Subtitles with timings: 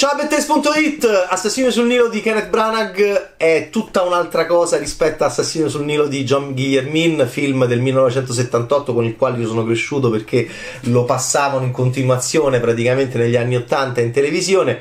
[0.00, 5.68] Ciao Bettes.it, Assassino sul Nilo di Kenneth Branagh è tutta un'altra cosa rispetto a Assassino
[5.68, 10.48] sul Nilo di John Guillermin, film del 1978 con il quale io sono cresciuto perché
[10.84, 14.80] lo passavano in continuazione praticamente negli anni 80 in televisione.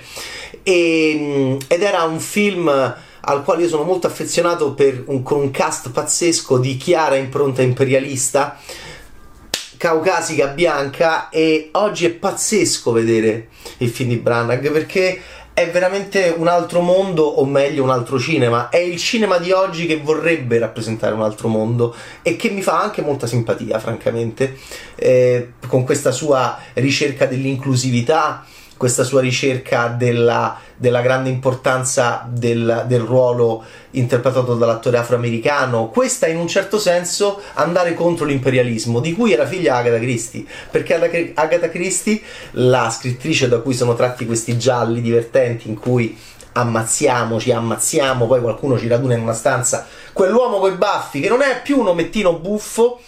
[0.63, 4.73] E, ed era un film al quale io sono molto affezionato
[5.07, 8.58] un, con un cast pazzesco di chiara impronta imperialista
[9.79, 13.47] caucasica bianca e oggi è pazzesco vedere
[13.77, 15.21] il film di Branagh perché
[15.53, 18.67] è veramente un altro mondo, o meglio un altro cinema.
[18.67, 22.81] È il cinema di oggi che vorrebbe rappresentare un altro mondo e che mi fa
[22.81, 24.57] anche molta simpatia, francamente,
[24.95, 28.45] eh, con questa sua ricerca dell'inclusività
[28.79, 33.61] questa sua ricerca della, della grande importanza del, del, ruolo
[33.91, 39.75] interpretato dall'attore afroamericano, questa in un certo senso andare contro l'imperialismo, di cui era figlia
[39.75, 42.21] Agatha Christie, perché Agatha Christie,
[42.52, 46.17] la scrittrice da cui sono tratti questi gialli divertenti in cui
[46.53, 51.61] ammazziamoci, ammazziamo, poi qualcuno ci raduna in una stanza, quell'uomo coi baffi che non è
[51.61, 53.02] più un omettino buffo,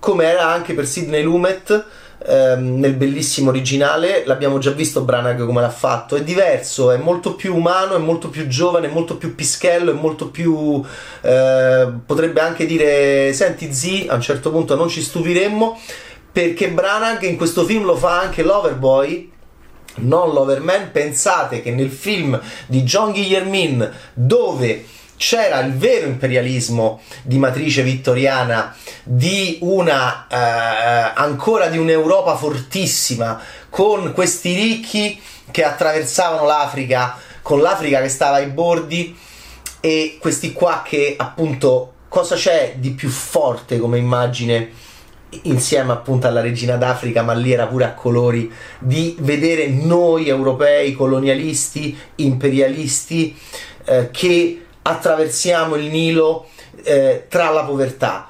[0.00, 5.60] come era anche per Sidney Lumet, ehm, nel bellissimo originale, l'abbiamo già visto Branagh come
[5.60, 9.34] l'ha fatto, è diverso, è molto più umano, è molto più giovane, è molto più
[9.34, 10.82] pischello, è molto più...
[11.20, 15.78] Eh, potrebbe anche dire, senti Z, a un certo punto non ci stupiremmo,
[16.32, 19.32] perché Branagh in questo film lo fa anche Loverboy,
[19.96, 24.84] non Loverman, pensate che nel film di John Guillermin dove
[25.16, 33.40] c'era il vero imperialismo di matrice vittoriana di una eh, ancora di un'Europa fortissima
[33.70, 39.16] con questi ricchi che attraversavano l'Africa con l'Africa che stava ai bordi
[39.80, 44.70] e questi qua che appunto cosa c'è di più forte come immagine
[45.42, 50.92] insieme appunto alla regina d'Africa, ma lì era pure a colori, di vedere noi europei
[50.92, 53.36] colonialisti, imperialisti,
[53.84, 56.48] eh, che attraversiamo il Nilo
[56.82, 58.28] eh, tra la povertà,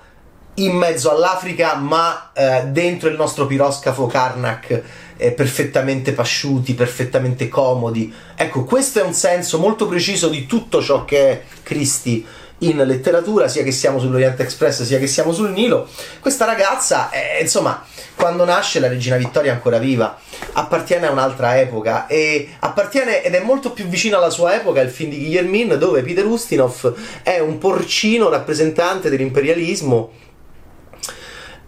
[0.54, 4.82] in mezzo all'Africa, ma eh, dentro il nostro piroscafo Karnak
[5.16, 8.12] eh, perfettamente pasciuti, perfettamente comodi.
[8.36, 12.24] Ecco, questo è un senso molto preciso di tutto ciò che è Cristi
[12.58, 15.88] in letteratura, sia che siamo sull'Oriente Express sia che siamo sul Nilo.
[16.20, 17.84] Questa ragazza, eh, insomma,
[18.14, 20.16] quando nasce la regina Vittoria è ancora viva,
[20.52, 24.90] appartiene a un'altra epoca e appartiene ed è molto più vicino alla sua epoca il
[24.90, 30.12] film di Guillermin dove Peter Ustinov è un porcino rappresentante dell'imperialismo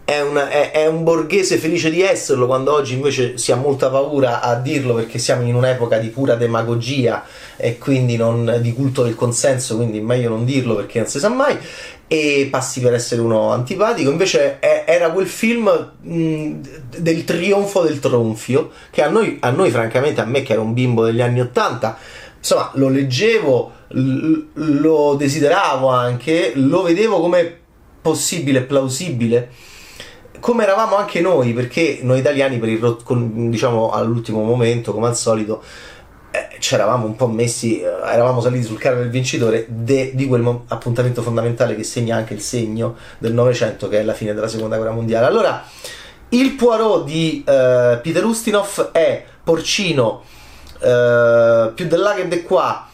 [0.06, 3.90] è, una, è, è, un borghese felice di esserlo quando oggi invece si ha molta
[3.90, 7.24] paura a dirlo perché siamo in un'epoca di pura demagogia
[7.56, 11.28] e quindi non, di culto del consenso, quindi meglio non dirlo perché non si sa
[11.28, 11.56] mai
[12.08, 14.10] e passi per essere uno antipatico.
[14.10, 16.60] Invece è, era quel film mh,
[16.98, 20.74] del trionfo del tronfio che a noi, a noi francamente a me che ero un
[20.74, 21.98] bimbo degli anni 80
[22.38, 27.58] insomma lo leggevo l- lo desideravo anche lo vedevo come
[28.00, 29.50] possibile plausibile
[30.40, 32.96] come eravamo anche noi, perché noi italiani per il
[33.50, 35.62] diciamo all'ultimo momento, come al solito,
[36.36, 40.60] eh, c'eravamo un po' messi, eh, eravamo saliti sul carro del vincitore de, di quel
[40.68, 44.76] appuntamento fondamentale che segna anche il segno del Novecento, che è la fine della seconda
[44.76, 45.26] guerra mondiale.
[45.26, 45.64] Allora,
[46.30, 50.22] il Poirot di eh, Peter Ustinov è porcino
[50.80, 52.88] eh, più là che de qua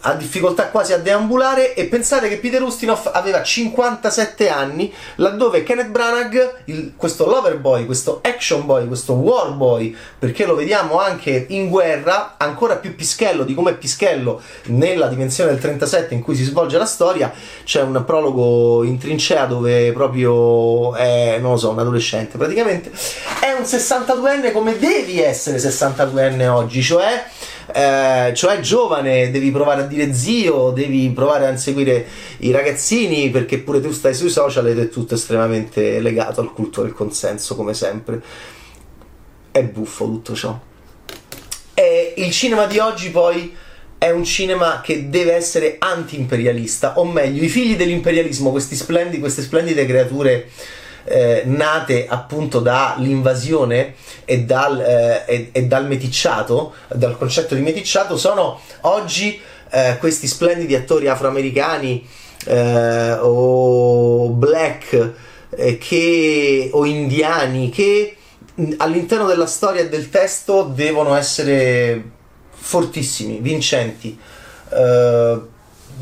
[0.00, 5.88] ha difficoltà quasi a deambulare e pensate che Peter Ustinov aveva 57 anni laddove Kenneth
[5.88, 11.46] Branagh, il, questo lover boy, questo action boy, questo war boy perché lo vediamo anche
[11.48, 16.34] in guerra ancora più pischello di come è pischello nella dimensione del 37 in cui
[16.34, 17.32] si svolge la storia
[17.64, 22.90] c'è un prologo in trincea dove proprio è non lo so un adolescente praticamente.
[23.40, 27.24] È un 62enne come devi essere 62enne oggi cioè
[27.74, 32.06] eh, cioè giovane, devi provare a dire zio, devi provare a inseguire
[32.38, 36.82] i ragazzini perché pure tu stai sui social ed è tutto estremamente legato al culto
[36.82, 38.22] del consenso come sempre.
[39.50, 40.58] È buffo tutto ciò.
[41.74, 43.54] E il cinema di oggi poi
[43.98, 49.42] è un cinema che deve essere anti-imperialista, o meglio, i figli dell'imperialismo, questi splendi, queste
[49.42, 50.48] splendide creature
[51.04, 53.94] eh, nate appunto dall'invasione
[54.24, 60.26] e dal, eh, e, e dal meticciato, dal concetto di meticciato, sono oggi eh, questi
[60.26, 62.06] splendidi attori afroamericani
[62.46, 65.12] eh, o black
[65.50, 68.16] eh, che, o indiani che
[68.78, 72.02] all'interno della storia e del testo devono essere
[72.50, 74.18] fortissimi, vincenti,
[74.70, 75.40] eh,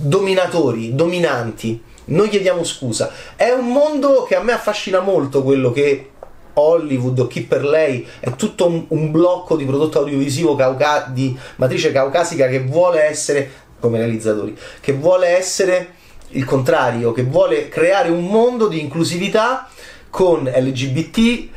[0.00, 3.10] dominatori, dominanti non chiediamo scusa.
[3.34, 6.10] È un mondo che a me affascina molto quello che
[6.58, 11.92] Hollywood chi per lei, è tutto un, un blocco di prodotto audiovisivo cauca- di matrice
[11.92, 15.94] caucasica che vuole essere, come realizzatori, che vuole essere
[16.30, 19.68] il contrario, che vuole creare un mondo di inclusività
[20.10, 21.48] con LGBT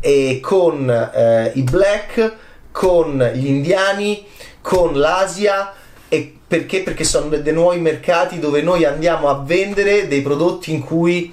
[0.00, 2.36] e con eh, i black,
[2.70, 4.26] con gli indiani,
[4.60, 5.72] con l'Asia
[6.08, 6.82] e perché?
[6.82, 11.32] Perché sono dei nuovi mercati dove noi andiamo a vendere dei prodotti in cui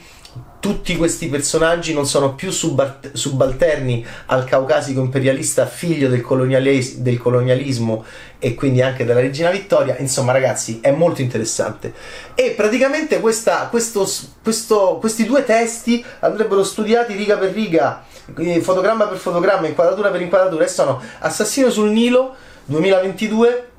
[0.60, 7.18] tutti questi personaggi non sono più subalt- subalterni al caucasico imperialista figlio del, colonialis- del,
[7.18, 8.06] colonialismo
[8.38, 9.98] e quindi anche della regina Vittoria.
[9.98, 11.94] Insomma, ragazzi, è molto interessante.
[12.36, 14.08] E praticamente questa, questo,
[14.44, 18.06] questo, questi due testi andrebbero studiati riga per riga,
[18.62, 22.36] fotogramma per fotogramma, inquadratura per inquadratura, e sono Assassino sul Nilo
[22.66, 23.70] 2022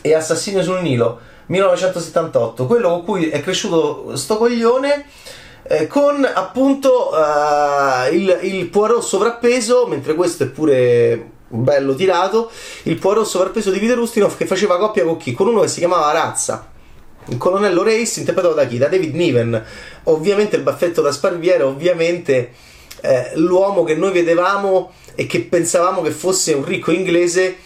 [0.00, 5.06] e Assassino sul Nilo 1978, quello con cui è cresciuto sto coglione.
[5.64, 12.50] Eh, con appunto uh, il, il Poirot sovrappeso, mentre questo è pure bello tirato,
[12.84, 15.32] il Poirot sovrappeso di Peter Ustinov che faceva coppia con chi?
[15.32, 16.70] Con uno che si chiamava Razza.
[17.26, 18.78] Il colonnello Race interpretato da chi?
[18.78, 19.64] Da David Niven.
[20.04, 22.52] Ovviamente il baffetto da Sparviere, ovviamente
[23.00, 27.58] eh, l'uomo che noi vedevamo e che pensavamo che fosse un ricco inglese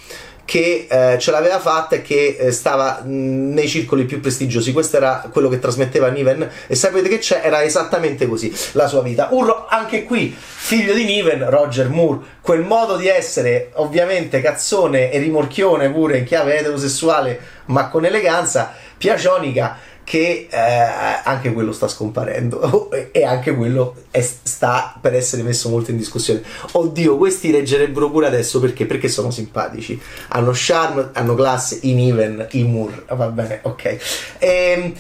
[0.46, 4.72] che eh, ce l'aveva fatta e che eh, stava mh, nei circoli più prestigiosi.
[4.72, 7.43] Questo era quello che trasmetteva Niven e sapete che c'è?
[7.44, 9.28] Era esattamente così la sua vita.
[9.32, 15.19] Urro, anche qui, figlio di Niven, Roger Moore, quel modo di essere ovviamente cazzone e
[15.19, 19.76] rimorchione pure in chiave eterosessuale ma con eleganza, piacionica
[20.06, 25.91] che eh, anche quello sta scomparendo e anche quello è, sta per essere messo molto
[25.91, 26.44] in discussione.
[26.73, 28.87] Oddio, questi reggerebbero pure adesso perché?
[28.87, 33.99] Perché sono simpatici, hanno charme, hanno classe, in even, i Moore, va bene, ok.
[34.38, 34.94] Ehm,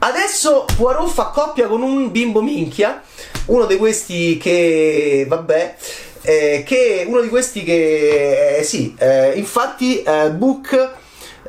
[0.00, 3.02] adesso Poirot fa coppia con un bimbo minchia,
[3.46, 5.76] uno di questi che, vabbè,
[6.22, 10.98] eh, che uno di questi che, eh, sì, eh, infatti eh, Book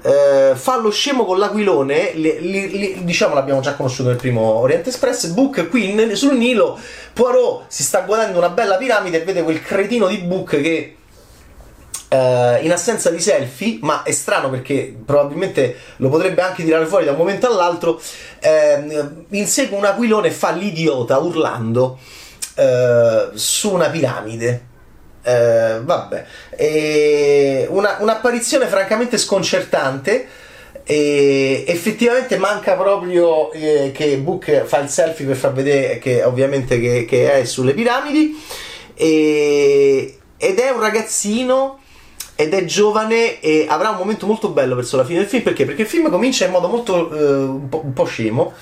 [0.02, 4.42] eh, fa lo scemo con l'aquilone, li, li, li, diciamo l'abbiamo già conosciuto nel primo
[4.42, 6.80] Oriente Express, Book qui sul Nilo,
[7.14, 10.96] Poirot si sta guadagnando una bella piramide e vede quel cretino di Book che
[12.12, 17.06] Uh, in assenza di selfie, ma è strano perché probabilmente lo potrebbe anche tirare fuori
[17.06, 18.02] da un momento all'altro,
[18.44, 21.98] uh, insegue un aquilone e fa l'idiota urlando
[22.58, 24.71] uh, su una piramide.
[25.24, 26.26] Eh, vabbè,
[26.56, 30.28] e una, un'apparizione francamente sconcertante.
[30.84, 36.80] E effettivamente manca proprio eh, che Book fa il selfie per far vedere che ovviamente
[36.80, 38.36] che, che è sulle piramidi
[38.96, 41.80] e, ed è un ragazzino
[42.36, 45.66] ed è giovane e avrà un momento molto bello verso la fine del film perché?
[45.66, 48.54] Perché il film comincia in modo molto eh, un, po', un po' scemo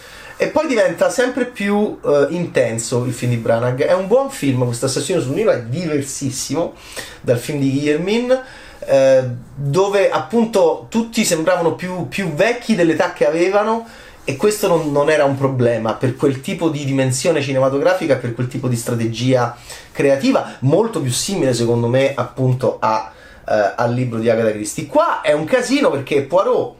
[0.42, 3.84] e poi diventa sempre più uh, intenso il film di Branagh.
[3.84, 6.76] È un buon film, questo Assassino sul Nilo è diversissimo
[7.20, 8.42] dal film di Guillermin.
[8.80, 13.86] Eh, dove appunto tutti sembravano più, più, vecchi dell'età che avevano
[14.24, 18.48] e questo non, non, era un problema per quel tipo di dimensione cinematografica, per quel
[18.48, 19.58] tipo di strategia
[19.92, 23.12] creativa, molto più simile secondo me appunto a,
[23.46, 24.88] eh, al libro di Agatha Christie.
[24.88, 26.76] Qua è un casino perché Poirot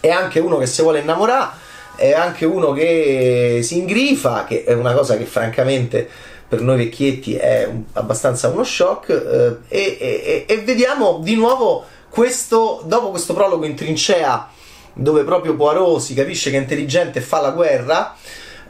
[0.00, 1.61] è anche uno che si vuole innamorare
[1.96, 6.08] è anche uno che si ingrifa, che è una cosa che francamente
[6.48, 11.84] per noi vecchietti è un, abbastanza uno shock, eh, e, e, e, vediamo di nuovo
[12.10, 14.50] questo, dopo questo prologo in trincea,
[14.92, 18.14] dove proprio Poirot si capisce che è intelligente e fa la guerra,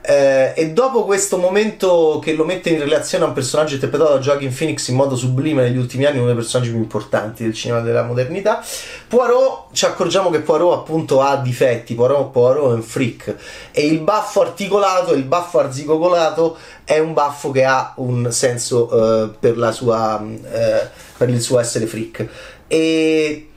[0.05, 4.19] eh, e dopo questo momento che lo mette in relazione a un personaggio interpretato da
[4.19, 7.81] Joaquin Phoenix in modo sublime negli ultimi anni, uno dei personaggi più importanti del cinema
[7.81, 8.65] della modernità,
[9.07, 13.37] Poirot ci accorgiamo che Poirot appunto ha difetti, Poirot, Poirot è un freak
[13.71, 19.29] e il baffo articolato, il baffo arzigogolato è un baffo che ha un senso eh,
[19.39, 22.27] per, sua, eh, per il suo essere freak.
[22.67, 23.49] E,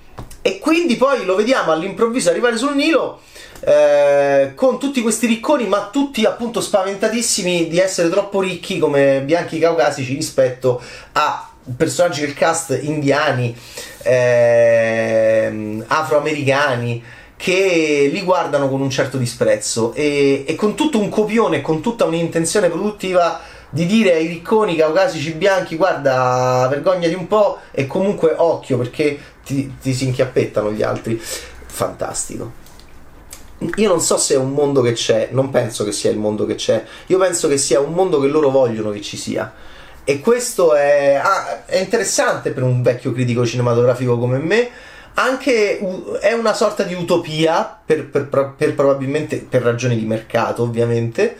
[0.43, 3.21] e quindi poi lo vediamo all'improvviso arrivare sul Nilo
[3.61, 9.59] eh, con tutti questi ricconi, ma tutti appunto spaventatissimi di essere troppo ricchi come bianchi
[9.59, 10.81] caucasici rispetto
[11.13, 13.55] a personaggi del cast indiani,
[14.03, 17.03] eh, afroamericani
[17.37, 19.93] che li guardano con un certo disprezzo.
[19.93, 25.33] E, e con tutto un copione, con tutta un'intenzione produttiva di dire ai ricconi caucasici
[25.33, 31.19] bianchi guarda vergognati un po' e comunque occhio perché ti, ti si inchiappettano gli altri.
[31.67, 32.63] Fantastico
[33.75, 36.45] io non so se è un mondo che c'è, non penso che sia il mondo
[36.45, 39.53] che c'è, io penso che sia un mondo che loro vogliono che ci sia.
[40.03, 44.69] E questo è, ah, è interessante per un vecchio critico cinematografico come me,
[45.15, 45.79] anche
[46.19, 51.37] è una sorta di utopia, per, per, per, probabilmente per ragioni di mercato ovviamente,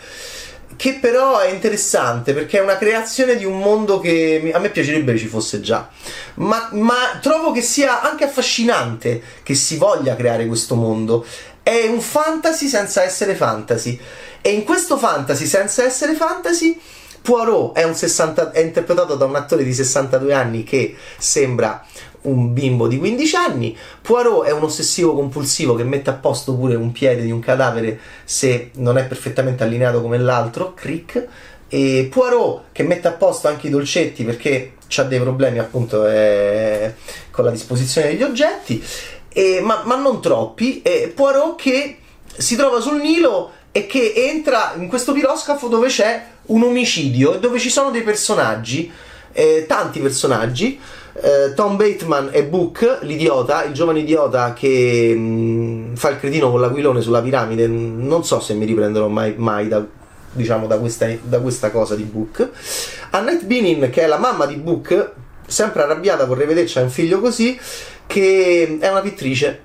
[0.77, 5.17] che però è interessante perché è una creazione di un mondo che a me piacerebbe
[5.17, 5.89] ci fosse già,
[6.35, 11.25] ma, ma trovo che sia anche affascinante che si voglia creare questo mondo.
[11.67, 13.99] È un fantasy senza essere fantasy.
[14.39, 16.79] E in questo fantasy senza essere fantasy,
[17.23, 21.83] Poirot è, 60, è interpretato da un attore di 62 anni che sembra
[22.21, 23.75] un bimbo di 15 anni.
[23.99, 27.99] Poirot è un ossessivo compulsivo che mette a posto pure un piede di un cadavere
[28.25, 31.27] se non è perfettamente allineato come l'altro, Crick.
[31.67, 36.93] E Poirot che mette a posto anche i dolcetti perché ha dei problemi appunto eh,
[37.31, 38.83] con la disposizione degli oggetti,
[39.37, 40.81] e, ma, ma, non troppi.
[40.81, 41.97] E Poirot che
[42.37, 47.39] si trova sul Nilo e che entra in questo piroscafo dove c'è un omicidio e
[47.39, 48.89] dove ci sono dei personaggi,
[49.33, 50.79] eh, tanti personaggi
[51.21, 56.51] eh, Tom Bateman e Book, l'idiota, il giovane idiota che mh, mm, fa il cretino
[56.51, 57.67] con l'aquilone sulla piramide.
[57.67, 59.83] Non so se mi riprenderò mai, mai da,
[60.31, 62.49] diciamo, da, questa, da questa cosa di Book.
[63.11, 65.11] Annette Benin, che è la mamma di Book,
[65.45, 67.57] sempre arrabbiata, vorrei vederci un figlio così,
[68.07, 69.61] che è una pittrice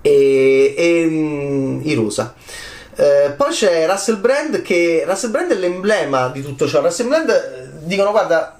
[0.00, 2.34] e, e mm, irosa.
[2.96, 6.80] Eh, poi c'è Russell Brand che Russell Brand è l'emblema di tutto ciò.
[6.80, 8.58] Russell Brand eh, dicono guarda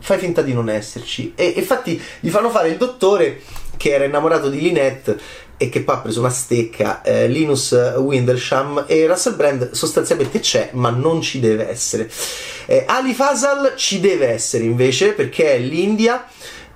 [0.00, 1.32] fai finta di non esserci.
[1.34, 3.40] E infatti gli fanno fare il dottore
[3.76, 5.18] che era innamorato di Lynette
[5.56, 10.70] e che poi ha preso una stecca, eh, Linus Windersham e Russell Brand sostanzialmente c'è
[10.72, 12.08] ma non ci deve essere.
[12.66, 16.26] Eh, Ali Fasal ci deve essere invece perché è l'India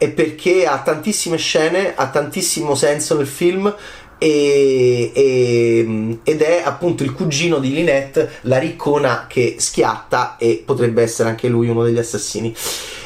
[0.02, 3.73] e perché ha tantissime scene, ha tantissimo senso nel film
[4.18, 11.02] e, e, ed è appunto il cugino di Lynette, la riccona che schiatta e potrebbe
[11.02, 12.52] essere anche lui uno degli assassini.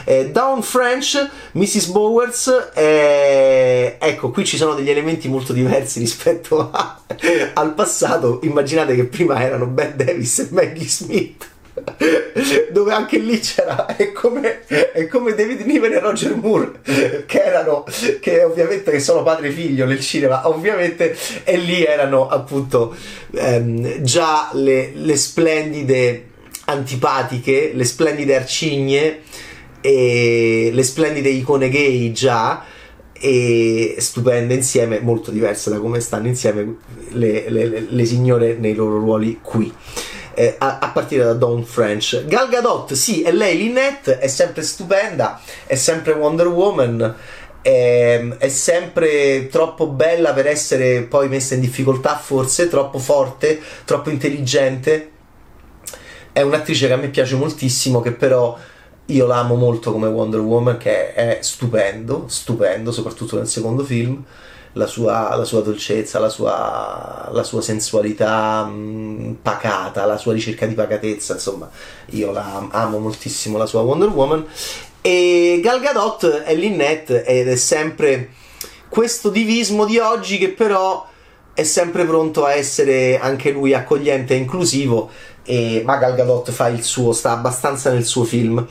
[0.04, 1.86] Eh, Down French, Mrs.
[1.88, 6.98] Bowers, eh, ecco, qui ci sono degli elementi molto diversi rispetto a,
[7.52, 8.40] al passato.
[8.44, 11.55] Immaginate che prima erano Ben Davis e Maggie Smith.
[12.70, 16.72] Dove anche lì c'era è come, è come David Niven e Roger Moore
[17.26, 17.84] che erano
[18.20, 22.94] che ovviamente che sono padre e figlio nel cinema ovviamente e lì erano appunto
[23.34, 26.28] ehm, già le, le splendide
[26.66, 29.20] antipatiche le splendide arcigne
[29.80, 32.64] e le splendide icone gay già
[33.18, 36.76] e stupende insieme, molto diverse da come stanno insieme
[37.10, 39.72] le, le, le signore nei loro ruoli qui.
[40.38, 42.26] Eh, a, a, partire da Dawn French.
[42.26, 47.14] Gal Gadot, sì, è lei Lynette, è sempre stupenda, è sempre Wonder Woman,
[47.62, 54.10] è, è, sempre troppo bella per essere poi messa in difficoltà, forse troppo forte, troppo
[54.10, 55.10] intelligente.
[56.32, 58.58] È un'attrice che a me piace moltissimo, che però
[59.06, 64.22] io l'amo molto come Wonder Woman, che è stupendo, stupendo, soprattutto nel secondo film.
[64.76, 70.34] La sua, la sua dolcezza, la sua, la sua sensualità mh, mm, pacata, la sua
[70.34, 71.68] ricerca di pacatezza, insomma,
[72.10, 74.46] io la amo moltissimo la sua Wonder Woman.
[75.00, 78.30] E Gal Gadot è Lynette ed è sempre
[78.88, 81.06] questo divismo di oggi che però
[81.54, 85.10] è sempre pronto a essere anche lui accogliente e inclusivo
[85.46, 88.66] e ma Gal Gadot fa il suo, sta abbastanza nel suo film.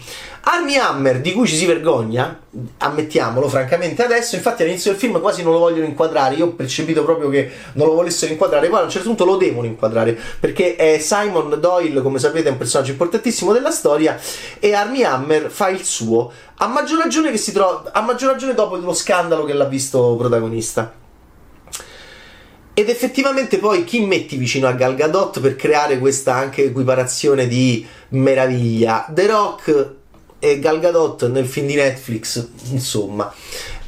[0.47, 2.39] Army Hammer, di cui ci si vergogna,
[2.77, 7.03] ammettiamolo francamente adesso, infatti all'inizio del film quasi non lo vogliono inquadrare, io ho percepito
[7.03, 10.99] proprio che non lo volessero inquadrare, poi a un certo punto lo devono inquadrare, perché
[10.99, 14.19] Simon Doyle, come sapete, è un personaggio importantissimo della storia,
[14.59, 18.53] e Army Hammer fa il suo, a maggior ragione che si trova, a maggior ragione
[18.53, 21.03] dopo lo scandalo che l'ha visto protagonista.
[22.77, 27.85] Ed effettivamente poi chi metti vicino a Gal Gadot per creare questa anche equiparazione di
[28.09, 29.09] meraviglia?
[29.09, 29.89] The Rock
[30.39, 33.33] e Gal Gadot nel film di Netflix, insomma.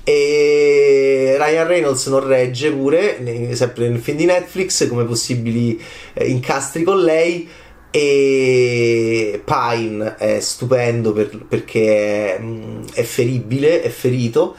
[0.06, 5.78] E Ryan Reynolds non regge pure, sempre nel film di Netflix, come possibili
[6.14, 7.46] eh, incastri con lei.
[7.92, 14.56] E Pine è stupendo per, perché è, mm, è feribile, è ferito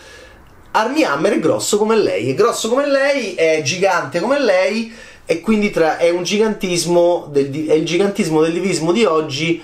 [0.72, 4.92] Armie Hammer è grosso come lei, è grosso come lei, è gigante come lei
[5.24, 9.62] e quindi tra, è un gigantismo del, è il gigantismo del divismo di oggi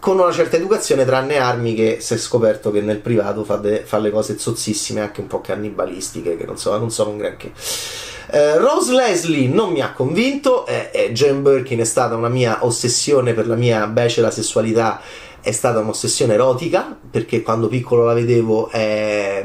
[0.00, 3.82] con una certa educazione tranne Armi che si è scoperto che nel privato fa, de,
[3.84, 7.52] fa le cose zozzissime anche un po' cannibalistiche che non, so, sono un granché.
[8.30, 12.58] Eh, Rose Leslie non mi ha convinto eh, eh, Jane Birkin è stata una mia
[12.64, 15.00] ossessione per la mia becera sessualità
[15.40, 19.42] è stata un'ossessione erotica perché quando piccolo la vedevo eh,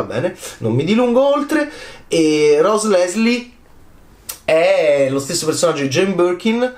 [0.00, 1.70] va bene, non mi dilungo oltre.
[2.08, 3.50] E Rose Leslie
[4.44, 6.74] è lo stesso personaggio di Jane Birkin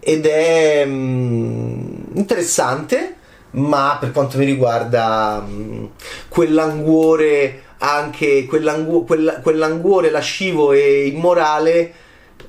[0.00, 3.16] ed è mm, interessante,
[3.52, 5.84] ma per quanto mi riguarda mm,
[6.28, 11.92] quell'anguore anche quell'angu- quella, quell'anguore lascivo e immorale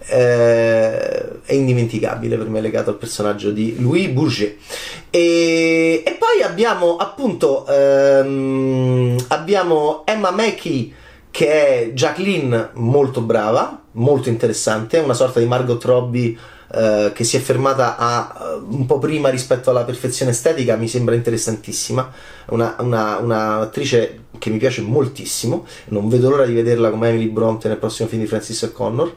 [0.07, 4.57] eh, è indimenticabile per me legato al personaggio di Louis Bourget.
[5.09, 10.93] E, e poi abbiamo appunto ehm, abbiamo Emma Mackey
[11.31, 16.37] che è Jacqueline molto brava, molto interessante, una sorta di Margot Robbie
[16.73, 20.87] eh, che si è fermata a, uh, un po' prima rispetto alla perfezione estetica, mi
[20.87, 22.09] sembra interessantissima,
[22.47, 27.67] una, una, un'attrice che mi piace moltissimo, non vedo l'ora di vederla come Emily Bronte
[27.67, 29.15] nel prossimo film di Francis O'Connor,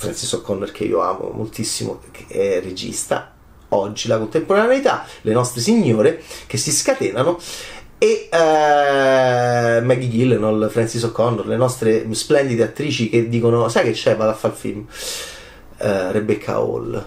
[0.00, 3.34] Francis O'Connor che io amo moltissimo, che è regista,
[3.68, 7.38] oggi la contemporaneità, le nostre signore che si scatenano
[7.98, 14.16] e uh, Maggie Gyllenhaal, Francis O'Connor, le nostre splendide attrici che dicono sai che c'è,
[14.16, 14.86] vado a fare il film.
[15.76, 17.06] Uh, Rebecca Hall,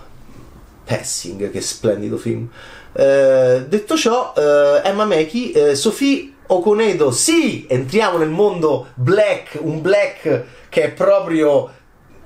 [0.85, 2.47] Passing, che splendido film.
[2.91, 10.83] Uh, detto ciò, Emma Mackey, Sophie Okonedo, sì, entriamo nel mondo black, un black che
[10.83, 11.81] è proprio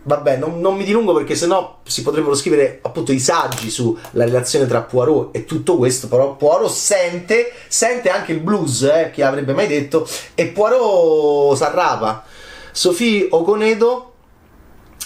[0.07, 4.65] vabbè, non, non, mi dilungo perché sennò si potrebbero scrivere appunto i saggi sulla relazione
[4.65, 9.53] tra Poirot e tutto questo, però Poirot sente, sente anche il blues, eh, chi avrebbe
[9.53, 12.23] mai detto, e Poirot s'arrapa.
[12.71, 14.13] Sophie Okonedo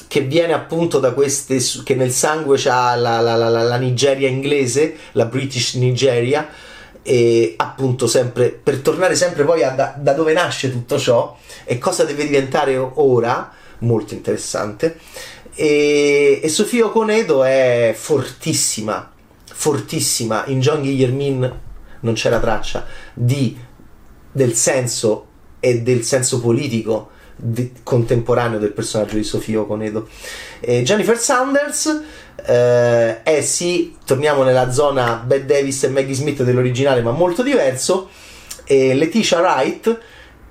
[0.08, 4.96] che viene appunto da queste che nel sangue c'ha la, la, la, la Nigeria inglese,
[5.14, 6.48] la British Nigeria
[7.02, 11.80] e appunto sempre per tornare sempre poi a da, da dove nasce tutto ciò e
[11.80, 13.52] cosa deve diventare ora
[13.82, 14.98] molto interessante.
[15.54, 19.12] E, e Sofia Conedo è fortissima,
[19.46, 20.46] fortissima.
[20.48, 21.60] In John Guillermin
[22.02, 23.58] non c'era traccia di,
[24.32, 25.28] del senso
[25.60, 30.08] e del senso politico di, contemporaneo del personaggio di Sofia Conedo.
[30.60, 32.02] E Jennifer Sanders
[32.46, 38.10] eh, è sì, torniamo nella zona Bette Davis e Maggie Smith dell'originale, ma molto diverso.
[38.64, 40.00] E Letitia Wright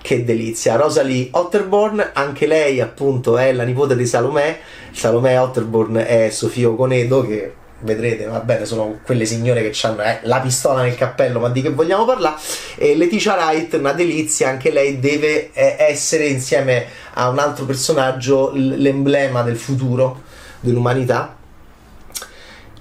[0.02, 0.76] che delizia.
[0.76, 4.58] Rosalie Otterborn, anche lei appunto è la nipote di Salomè.
[4.92, 10.20] Salomè Otterborn è Sofia Conedo che vedrete, va bene, sono quelle signore che hanno eh,
[10.22, 12.36] la pistola nel cappello, ma di che vogliamo parlare?
[12.76, 18.50] E Leticia Wright, una delizia, anche lei deve eh, essere insieme a un altro personaggio
[18.54, 20.22] l'emblema del futuro
[20.60, 21.36] dell'umanità.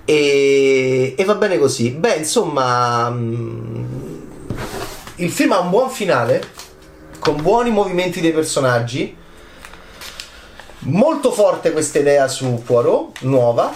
[0.05, 1.91] E, e va bene così.
[1.91, 3.85] Beh, insomma, mm,
[5.17, 6.41] il film ha un buon finale
[7.19, 9.15] con buoni movimenti dei personaggi.
[10.79, 13.73] Molto forte questa idea su Poirot, nuova,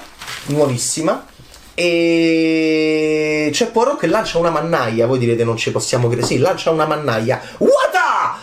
[0.47, 1.27] nuovissima.
[1.75, 5.05] E c'è Poirot che lancia una mannaia.
[5.05, 6.27] Voi direte non ci possiamo credere.
[6.27, 7.41] Sì, lancia una mannaia.
[7.57, 8.39] Wata!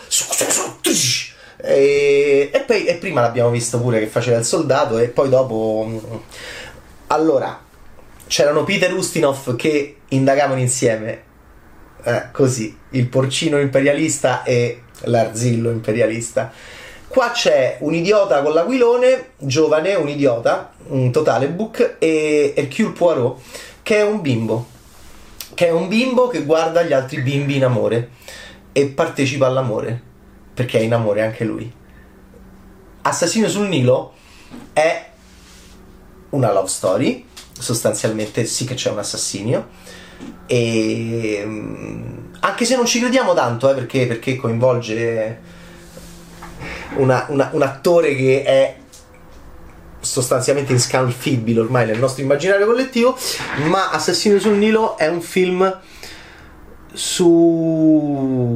[1.62, 4.98] E, e, poi, e prima l'abbiamo visto pure che faceva il soldato.
[4.98, 5.86] E poi dopo.
[5.88, 6.16] Mm,
[7.08, 7.60] allora,
[8.26, 11.22] c'erano Peter Ustinov che indagavano insieme.
[12.02, 16.52] Eh, così, il porcino imperialista e l'arzillo imperialista.
[17.08, 23.40] Qua c'è un idiota con l'aquilone, giovane, un idiota, un totale book, e Hercule Poirot,
[23.82, 24.66] che è un bimbo.
[25.52, 28.10] Che è un bimbo che guarda gli altri bimbi in amore
[28.72, 30.00] e partecipa all'amore,
[30.54, 31.70] perché è in amore anche lui.
[33.02, 34.12] Assassino sul Nilo
[34.72, 35.08] è
[36.30, 37.26] una love story,
[37.58, 39.68] sostanzialmente sì che c'è un assassinio,
[40.46, 41.46] e
[42.40, 45.40] anche se non ci crediamo tanto, eh, perché, perché, coinvolge
[46.96, 48.76] una, una, un attore che è
[50.00, 53.16] sostanzialmente inscalfibile ormai nel nostro immaginario collettivo,
[53.68, 55.78] ma Assassino sul Nilo è un film
[56.92, 58.48] su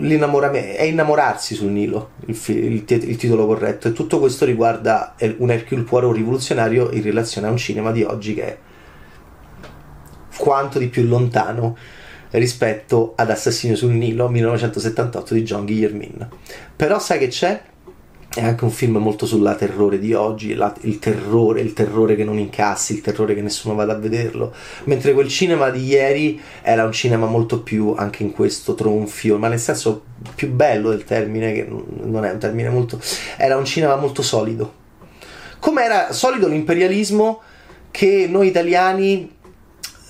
[0.00, 4.44] l'innamoramento è innamorarsi sul Nilo il, fi- il, t- il, titolo corretto e tutto questo
[4.44, 8.58] riguarda un Hercule Poirot rivoluzionario in relazione a un cinema di oggi che è
[10.40, 11.76] quanto di più lontano
[12.30, 16.28] rispetto ad Assassino sul Nilo 1978 di John Guillermin.
[16.74, 17.60] Però sai che c'è?
[18.32, 22.24] È anche un film molto sulla terrore di oggi, la, il terrore, il terrore che
[22.24, 24.54] non incassi, il terrore che nessuno vada a vederlo.
[24.84, 29.48] Mentre quel cinema di ieri era un cinema molto più, anche in questo, tronfio, ma
[29.48, 32.98] nel senso più bello del termine, che non è un termine molto...
[33.36, 34.78] era un cinema molto solido.
[35.58, 37.40] Come era solido l'imperialismo
[37.90, 39.38] che noi italiani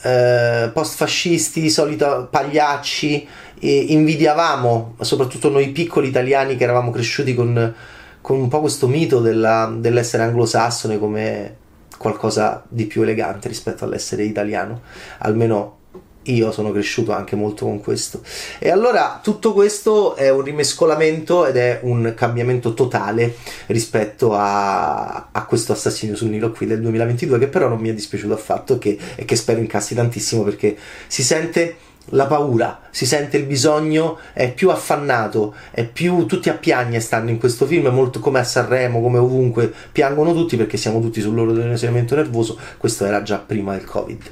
[0.02, 3.28] eh, post-fascisti, solito pagliacci,
[3.60, 7.74] invidiavamo, soprattutto noi piccoli italiani che eravamo cresciuti con,
[8.20, 11.56] con un po' questo mito della, dell'essere anglosassone come
[11.98, 14.80] qualcosa di più elegante rispetto all'essere italiano,
[15.18, 15.79] almeno
[16.24, 18.22] io sono cresciuto anche molto con questo.
[18.58, 25.44] E allora tutto questo è un rimescolamento ed è un cambiamento totale rispetto a, a
[25.46, 28.98] questo assassino sul Nilo qui del 2022, che però non mi è dispiaciuto affatto che,
[29.14, 34.52] e che spero incassi tantissimo perché si sente la paura, si sente il bisogno, è
[34.52, 39.00] più affannato, è più tutti a piagne stanno in questo film, molto come a Sanremo,
[39.00, 43.84] come ovunque, piangono tutti perché siamo tutti sull'oro dell'isolamento nervoso, questo era già prima del
[43.84, 44.22] Covid.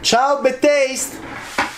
[0.00, 1.73] Ciao Bad!